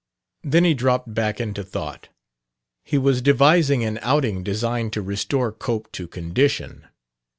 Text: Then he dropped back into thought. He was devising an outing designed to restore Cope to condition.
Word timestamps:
Then 0.41 0.63
he 0.63 0.73
dropped 0.73 1.13
back 1.13 1.39
into 1.39 1.63
thought. 1.63 2.09
He 2.83 2.97
was 2.97 3.21
devising 3.21 3.83
an 3.83 3.99
outing 4.01 4.41
designed 4.43 4.93
to 4.93 5.01
restore 5.03 5.51
Cope 5.51 5.91
to 5.91 6.07
condition. 6.07 6.87